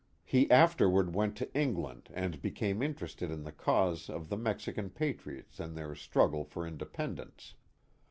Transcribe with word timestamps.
He 0.25 0.49
afterward 0.49 1.13
went 1.13 1.35
to 1.35 1.53
England 1.55 2.09
and 2.11 2.41
became 2.41 2.81
in 2.81 2.95
terested 2.95 3.29
in 3.31 3.43
the 3.43 3.51
cause 3.51 4.09
of 4.09 4.29
the 4.29 4.35
Mexican 4.35 4.89
patriots 4.89 5.59
in 5.59 5.75
their 5.75 5.93
struggle 5.93 6.43
for 6.43 6.65
independence. 6.65 7.53